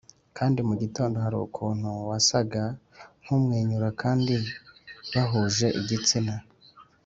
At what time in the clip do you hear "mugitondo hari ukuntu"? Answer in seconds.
0.67-1.89